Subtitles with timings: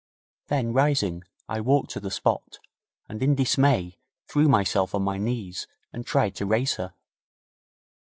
[0.47, 2.57] Then rising, I walked to the spot,
[3.07, 6.95] and in dismay threw myself on my knees and tried to raise her.